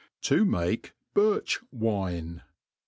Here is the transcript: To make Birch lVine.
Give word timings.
To 0.21 0.43
make 0.45 0.93
Birch 1.13 1.59
lVine. 1.71 2.41